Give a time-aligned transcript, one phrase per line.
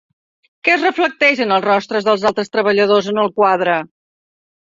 [0.67, 3.79] Què es reflecteix en els rostres dels altres treballadors en el quadre?